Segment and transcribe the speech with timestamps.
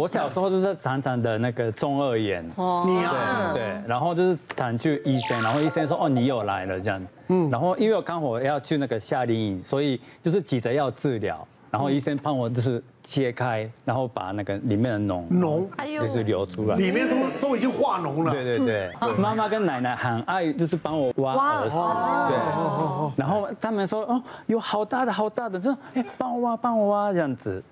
[0.00, 15.68] 我小时候就是常常的那个中二炎，哦，你啊，对对，然后就是常去医生，然后医生说哦你又来了这样，嗯，然后因为我刚好要去那个夏令营，所以就是急着要治疗，然后医生帮我就是切开，然后把那个里面的脓脓。
[16.00, 27.62] 就是流出来，里面都都已经化脓了，对对对，妈妈跟奶奶很爱就是帮我挖耳屎，对，然后他们说哦有好大的好大的，这哎帮我挖帮我挖这样子。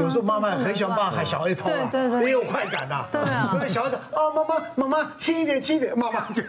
[0.00, 3.04] 有时候妈妈很喜欢帮孩小孩偷啊，对对对，也有快感呐。
[3.10, 6.42] 对啊，因为小孩子啊，妈妈妈妈轻一点轻一点，妈妈就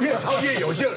[0.00, 0.94] 越掏越有劲儿。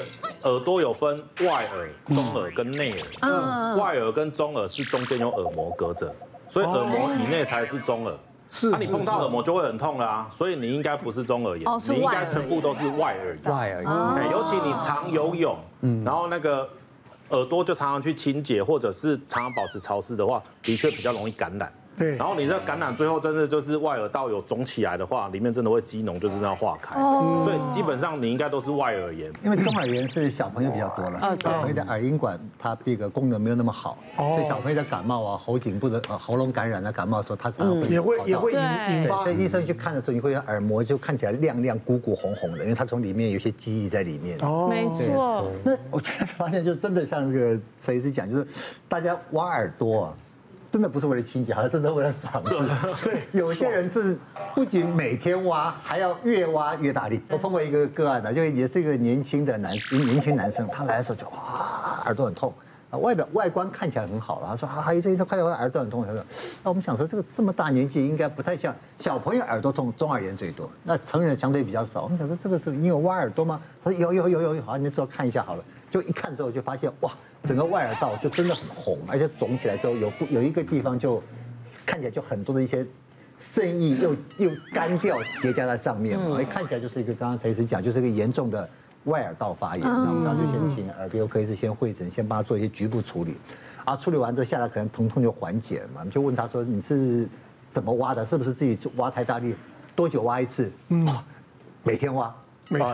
[0.50, 3.08] 耳朵有分外耳、中耳跟内耳。
[3.22, 6.14] 嗯，外耳跟中耳是中间有耳膜隔着，
[6.50, 8.16] 所以耳膜以内才是中耳。
[8.50, 13.54] 是，那你碰到耳膜就会很痛了啊，所以你应该不是中耳炎，你应该全部都是外耳炎。
[13.54, 13.84] 外耳
[14.20, 16.68] 炎，尤其你常游泳，嗯，然后那个。
[17.32, 21.72] 耳朵就常常去清洁，或者是常常保持潮湿的话，的确比较容易感染。
[21.98, 27.00] 对，然后你这感染最后真的就是外耳道有肿起来的话，里面真的会积脓，就真的要化开。
[27.00, 29.32] 哦，对，基本上你应该都是外耳炎。
[29.44, 39.24] 因为中耳炎是小朋友比较多了，小朋友的耳音管它这个功能没有那么好，所以小朋友的感冒啊、喉颈部的呃喉咙感染的感冒的时候，它常常会也会也会引发。
[39.24, 44.38] 所以医生去看的时候，你会耳膜就看起来亮亮、鼓鼓、红红的，因为它从里面有些记忆在里面。
[44.42, 45.52] 哦，没错。
[45.64, 48.48] 那我现在发现，就真的像这个陈医师讲，就是
[48.88, 50.18] 大家挖耳朵啊。
[50.72, 52.42] 真的不是为了清洁，好像真的为了爽。
[53.04, 54.18] 对，有些人是
[54.56, 57.22] 不仅每天挖，还要越挖越大力。
[57.30, 59.70] 我碰过一个个案的，就也是一个年轻的男，
[60.06, 62.54] 年轻男生，他来的时候就哇，耳朵很痛
[62.90, 64.48] 啊，外表外观看起来很好了。
[64.48, 66.06] 他说啊，医生医生，快点，我耳朵很痛。
[66.06, 66.24] 他说，
[66.64, 72.04] 那我们想说，这个这么大年纪应该不太像小朋友耳朵痛，中耳炎最多，那成人相对比较少。
[72.04, 73.62] 我们想说，这个是你有挖耳朵吗？
[73.84, 75.64] 他说有有有有有，好，你之后看一下好了。
[75.92, 77.12] 就一看之后就发现哇，
[77.44, 81.22] 整个外耳道就真的很红，而且肿起来之后有有一个地方就
[81.86, 82.84] 看起来就很多的一些
[83.40, 88.68] 渗液又又干掉叠加在上面，哎，看起来就是一个刚刚陈医师讲，就是一个严重的
[89.04, 89.86] 外耳道发炎。
[89.86, 93.36] 那我们当时就先请耳鼻喉科医师先会诊，先帮他做一些局部处理，
[93.84, 97.28] 啊，处理完之后下来可能疼痛就缓解了嘛，我们就问他说，你是
[97.72, 98.26] 怎么挖的？
[98.26, 99.56] 是不是自己挖太大力？
[99.96, 100.72] 多久挖一次？
[100.88, 101.06] 嗯，
[101.84, 102.34] 每天挖。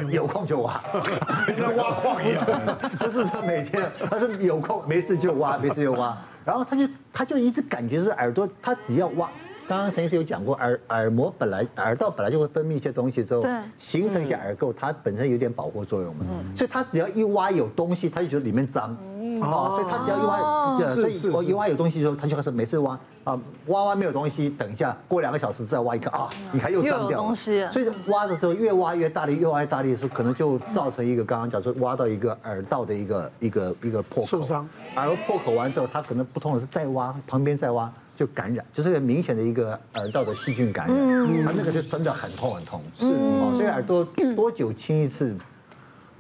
[0.09, 0.81] 有空就挖，
[1.47, 2.45] 跟挖矿一样，
[2.99, 6.17] 不是说每天，他是有空没事就挖，没事就挖。
[6.45, 9.29] 然后他就他就一直感觉是耳朵，他只要挖。
[9.67, 13.41] 刚刚陈医师有讲过，耳耳膜本来耳道本来就会分泌一些东西之后，
[13.77, 16.25] 形成一些耳垢，它本身有点保护作用嘛。
[16.55, 18.95] 所以他只要一挖有东西，他就觉得里面脏。
[19.41, 27.33] 哦，所以他只要一挖，所以我一挖有东西的时候，他就开始每次挖啊，挖完没有东西，等一下过两个小时再挖一个啊，你看又脏掉了。
[27.35, 34.27] 所以挖的时候越挖越大力，越挖越大力的时候，可能就造成一个刚刚讲说挖到一个耳道的一个一个一个破口。
[34.27, 34.67] 受伤。
[34.95, 40.97] 耳破口完之后，他可能不痛的是再挖旁边再挖就感染，就是很明显的一个耳道的细菌感染。
[40.97, 41.45] 嗯。
[41.45, 42.81] 他那个就真的很痛很痛。
[42.93, 43.07] 是。
[43.07, 45.35] 哦，所以耳朵 多久清一次？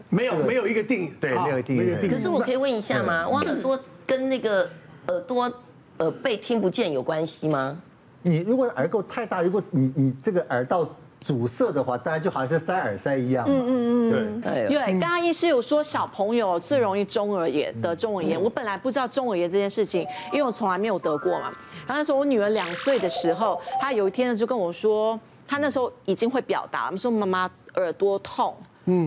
[0.09, 2.07] 没有没有一个定义，对，没有定义。
[2.07, 3.27] 可是我可以问一下吗？
[3.29, 4.69] 挖耳朵跟那个
[5.07, 5.51] 耳朵
[5.99, 7.81] 耳背听不见有关系吗？
[8.21, 10.87] 你如果耳垢太大，如果你你这个耳道
[11.19, 13.45] 阻塞的话，当然就好像是塞耳塞一样。
[13.47, 13.71] 嗯嗯
[14.09, 14.67] 嗯，对。
[14.67, 21.51] 对，刚刚医师有说小朋友最容易中耳炎得中耳炎，我本来不知道中耳炎这件事情，因为我从来没有得过嘛。
[21.85, 28.55] 然后那时候我女儿两岁的时候，她有一天呢就跟我说，她那时候已经会表达，我们说妈妈耳朵痛。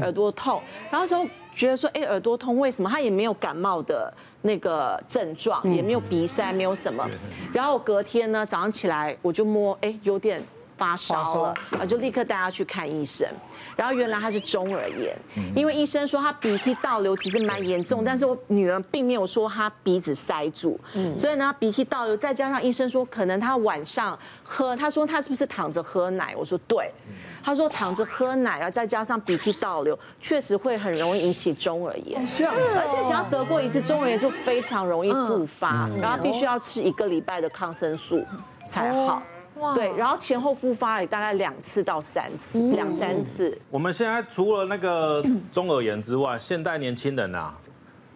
[0.00, 2.88] 耳朵痛，然后时候觉得说，哎，耳朵痛为什么？
[2.88, 7.08] 他也没有感冒的那个症状，也没有鼻塞，没有什么。
[7.52, 10.42] 然后隔天呢，早上起来我就摸，哎，有点
[10.76, 13.26] 发烧了，啊，就立刻带他去看医生。
[13.76, 15.16] 然后原来他是中耳炎，
[15.54, 20.78] 因为医生说他鼻涕倒流其实蛮严重，但是我女儿并没有说他鼻子塞住，
[21.16, 26.34] 所以呢鼻涕倒流，再加上医生说可能他晚上喝，他说他是不是躺着喝奶？
[26.36, 26.91] 我说对。
[27.43, 32.27] 他说躺着喝奶，然后再加上鼻涕倒流，确实会很容易引起中耳炎。
[32.27, 38.23] 是啊，而且只要得过一次中耳炎，就非常容易复发，然后必须要吃一个礼拜的抗生素
[38.67, 39.23] 才好。
[39.75, 43.57] 对，然后前后复发也大概两次到三次，两三次。
[43.71, 45.22] 我们现在除了那个
[45.53, 47.54] 中耳炎之外，现代年轻人啊，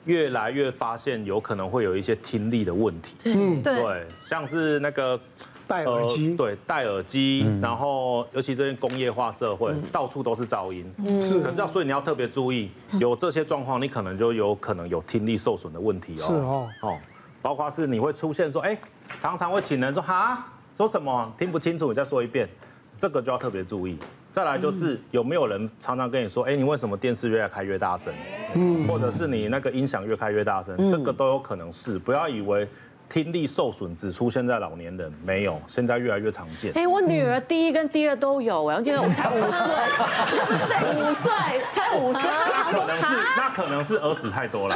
[0.05, 3.15] 越来越发现有可能会有一些听力的问题。
[3.25, 5.19] 嗯，对，像是那个。
[5.66, 10.84] 戴耳机、呃，对，戴耳机，嗯、然后尤其这些工业化社会，嗯、到处都是噪音，
[11.22, 12.70] 是，可是要所以你要特别注意，
[13.00, 16.20] 有这些状况，你可能就有可能有听力受损的问题哦。
[16.20, 16.99] 是哦，哦，
[17.40, 18.76] 包括是你会出现说，哎，
[19.20, 20.46] 常常会请人说哈，
[20.76, 22.49] 说什么听不清楚，你再说一遍，
[22.99, 23.96] 这个就要特别注意。
[24.32, 28.12] 再来就是有没有人常常跟你说，哎，你为什么电视越开越大声？
[28.55, 32.69] 嗯，或者是你那个音响越开越大声，这个都有可能是，不要以为。
[33.09, 36.73] 听力受损只出现在老年人，没有，现在越来越常见。
[36.75, 39.75] 哎，我女儿第一跟第二都有，哎，我觉得我才五岁，
[40.97, 41.33] 五岁
[41.71, 42.23] 才五岁，
[42.53, 43.05] 那可能是
[43.37, 44.75] 那可能是耳屎太多了，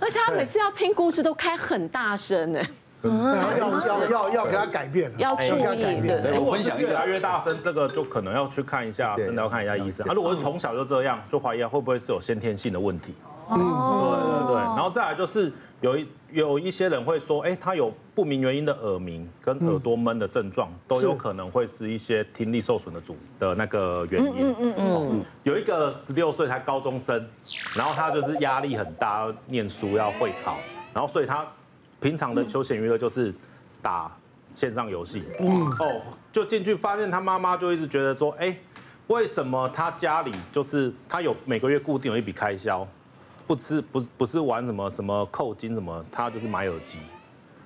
[0.00, 2.66] 而且他每次要听故事都开很大声，哎。
[3.04, 3.10] 要
[3.58, 6.00] 要要要给他改变，要注意。
[6.06, 10.06] 对，如果分享越来越大声，这个就可能要去看一下，真的要看一下医生。
[10.08, 13.12] 啊，如果是从小就这样，就怀疑会不会是有先天性的问题。
[13.50, 14.56] 嗯，对对对。
[14.56, 24.32] 然后再来就是有一有一些人会说，哎，他有不明原因的耳鸣跟耳朵闷的症状，都有可能会是一些听力受损的主的那个原因。
[24.38, 25.24] 嗯嗯嗯。
[25.42, 27.28] 有一个十六岁才高中生，
[27.76, 30.56] 然后他就是压力很大，要念书要会考，
[30.94, 31.46] 然后所以他。
[32.00, 33.32] 平常的休闲娱乐就是
[33.80, 34.10] 打
[34.56, 36.02] 线上游戏，哦，
[36.32, 38.56] 就进去发现他妈妈就一直觉得说，哎，
[39.06, 42.84] 为什么他家里就是他有每个月固定有一笔开销，
[43.46, 46.98] 不吃不不是玩什么什么扣金什么，他就是买耳机，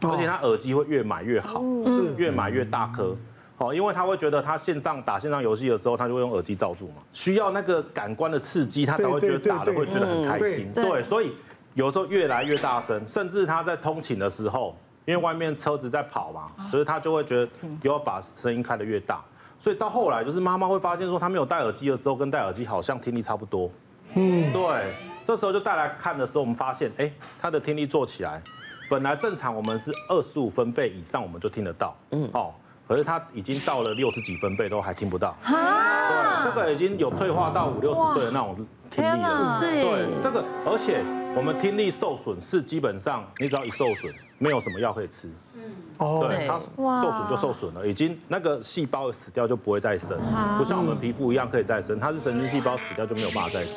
[0.03, 2.15] 而且他耳机会越买越好，是。
[2.17, 3.17] 越买越大颗，
[3.59, 11.33] 哦，因为他会觉得他线上打线上游戏的时候，他就会用耳机罩住嘛，需要那个感官的刺激，他才会觉得打的会觉得很开心，对，所以。
[11.75, 14.75] 有时候越来越大声，甚至他在通勤的时候，
[15.05, 17.47] 因为外面车子在跑嘛，所以他就会觉得
[17.79, 19.23] 就要把声音开得越大。
[19.61, 23.71] 所以到后来，就是妈妈会发现说，他没有戴耳机的时候，跟戴耳机好像听力差不多。
[24.15, 24.95] 嗯，对。
[25.27, 27.11] 这时候就带来看的时候，我们发现，哎，
[27.43, 28.41] 他的听力做起来，
[28.89, 31.97] 本来正常我们是二十五分贝以上我们就听得到。
[32.13, 32.55] 嗯，哦，
[32.87, 35.37] 可是他已经到了六十几分贝都还听不到。
[35.43, 38.55] 啊，对，这个已经有退化到五六十岁的那种
[38.89, 39.59] 听力了。
[39.61, 41.03] 对，这个而且。
[41.37, 45.31] 我们听力受损是基本上，你只要一受损，没有什么药可以吃。
[45.53, 45.61] 嗯，
[45.99, 50.19] 哦，对，它受损就受损了，已经那个细胞死掉就不会再生，
[50.57, 53.75] 不像我们皮肤一样可以再生，它是神经细胞死掉就没有办法再生。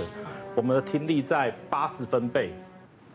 [0.59, 2.51] 我们的听力在八十分贝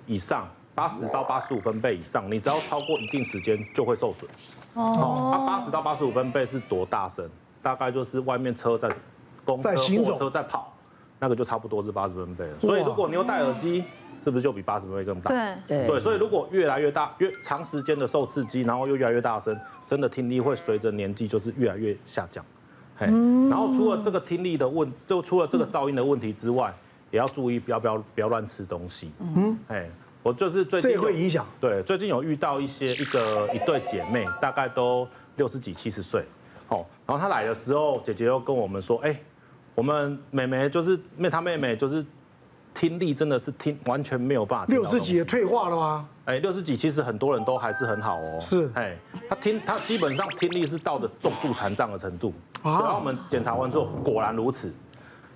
[0.06, 4.30] 以上，八十到八十五分贝以上，你只要超过一定时间就会受损。
[4.72, 7.28] 哦，它八十到八十五分贝是多大声？
[7.60, 8.90] 大概就是外面车在
[9.44, 9.68] 公车、
[10.02, 10.72] 火车在跑，
[11.18, 12.54] 那个就差不多是八十分贝了。
[12.62, 13.84] 所以如果你有戴耳机。
[14.22, 15.30] 是不是就比八十分贝更大？
[15.68, 19.54] 对对，所以如果越来越大，越长时间的受刺激，然后又越来越大声，
[19.86, 22.42] 真的听力会随着年纪就是越来越下降。
[22.96, 23.04] 嘿，
[23.50, 26.72] 然后除了这个听力的问，就除了这个噪音的问题之外，
[27.14, 29.12] 也要注意不要不要不要乱吃东西。
[29.20, 29.88] 嗯，哎，
[30.20, 31.46] 我就是最近这会影响。
[31.60, 35.06] 对，最近有遇到一些一个一对姐妹，大概都
[35.36, 36.24] 六十几七十岁，
[36.68, 39.16] 哦，然后她来的时候，姐姐又跟我们说，哎，
[39.76, 42.04] 我们妹妹就是妹她妹妹就是。
[42.76, 44.66] 听力真的是听完全没有办法。
[44.66, 46.08] 六十几也退化了吗？
[46.24, 48.40] 哎，六十几其实很多人都还是很好哦。
[48.40, 48.96] 是，哎，
[49.28, 52.34] 她听她基本上听力是到的重度残障的程度。
[52.64, 52.82] 啊。
[52.82, 54.74] 然后我们检查完之后，果然如此。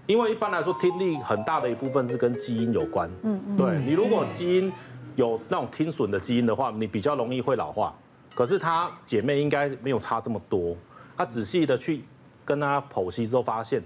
[0.08, 3.08] 因为一般来说，听力很大的一部分是跟基因有关。
[3.22, 3.56] 嗯嗯。
[3.58, 4.72] 对，你如果基因
[5.16, 7.94] 有那种听损的基因的话，你比较容易会老化。
[8.34, 10.74] 可是她姐妹应该没有差这么多。
[11.14, 12.02] 她仔细的去
[12.42, 13.82] 跟她剖析之后，发现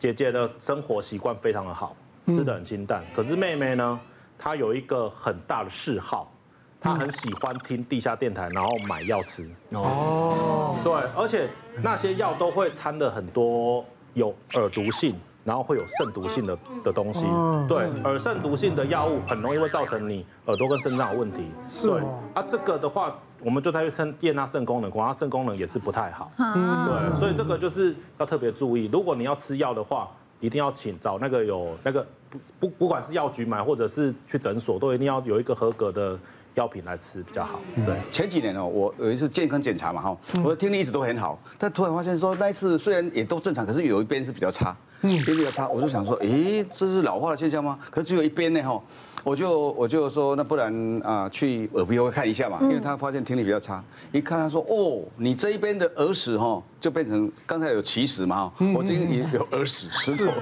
[0.00, 1.96] 姐姐的生活习惯非常的好。
[2.26, 4.00] 吃的很清淡，可是妹妹呢，
[4.38, 6.32] 她有一个很大的嗜好，
[6.80, 9.48] 她很喜欢听地下电台，然后买药吃。
[9.70, 11.48] 哦，对，而且
[11.82, 17.24] 那些药都会掺的很多有耳毒性，然后会有肾毒性的的东西。
[17.68, 21.44] 对，耳肾毒性的药物很容易会造成你耳朵跟肾脏有问题。
[21.70, 21.88] 是。
[21.88, 22.00] 对，
[22.34, 26.30] 啊，这个的话，我们就在去验它肾功能，果然肾功能也是不太好。
[26.38, 26.86] 嗯。
[26.86, 30.08] 对，所以这个就是要特别注意，如果你要吃药的话。
[30.42, 36.18] 一定要请找那个有那个不不不管是药局买或者是去诊所，都一定要有一个合格的
[36.54, 37.60] 药品来吃比较好。
[37.86, 47.78] 对，前几年哦，我有一次健康检查嘛哈，我的听力一直都很好，但突然发现说那一次虽然也都正常，可是有一边是比较差，听力比较差，我就想说，诶，这是老化的现象吗？
[47.90, 48.80] 可是只有一边呢哈。
[49.24, 53.80] 我就我就说，那不然啊，去耳鼻喉看一下嘛，因为他发现听力比较差。
[54.10, 60.32] 一看他说，哦，你这一边的耳屎哈，就变成刚才有奇石嘛哈，我这边也有耳屎石头，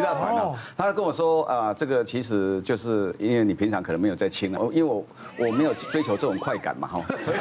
[0.00, 0.52] 一大团了。
[0.76, 5.04] 他跟我说啊，这个其实就是因为你平常可能没有在清，因为我
[5.38, 7.36] 我没有追求这种快感嘛哈， 所以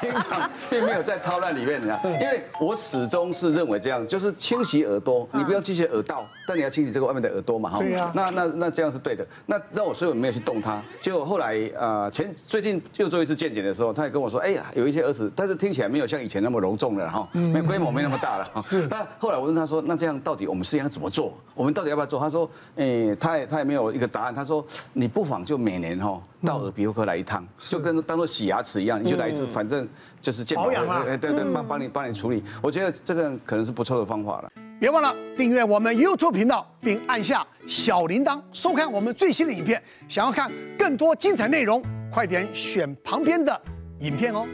[0.00, 2.00] 平常并没有在掏烂里面你知道。
[2.04, 7.78] 因为我始终是认为这样，就是清洗耳朵，你不要清洗耳道，但你要清洗这个外面的耳朵嘛哈。
[7.78, 8.10] 对呀。
[8.12, 8.88] 那那那这样。
[8.88, 10.82] 是对的，那那我所以我没有去动它。
[11.02, 18.62] 结果后来呃前最近又做一次健检的时候，他也跟我说，哎呀有一些耳屎，但是听起来没有像以前那么隆重了哈，没规模没那么大了哈。
[18.62, 18.86] 是。
[18.86, 21.36] 那后来我问他说，那这样到底我们是应该怎么做？
[21.54, 22.20] 我们到底要不要做？
[22.20, 24.34] 他说，哎，他也他也没有一个答案。
[24.34, 29.88] 他说，你不妨就每年哈到耳鼻喉科来一趟，就跟当做洗牙齿一样，你就来一次，反正
[30.20, 32.44] 就是健保养啊，对对，帮帮你帮你处理。
[32.62, 34.50] 我觉得这个可能是不错的方法了。
[34.78, 39.82] 别忘了订阅我们 YouTube 频道，并按下小铃铛，收看我们最新的影片。
[40.08, 41.82] 想要看更多精彩内容，
[42.12, 42.18] 快。
[42.18, 43.62] 快点选旁边的
[44.00, 44.44] 影片哦。